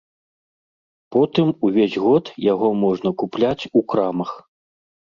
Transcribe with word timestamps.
Потым 1.15 1.47
увесь 1.69 1.99
год 2.07 2.25
яго 2.51 2.67
можна 2.87 3.09
купляць 3.23 3.59
у 3.77 3.89
крамах. 3.95 4.37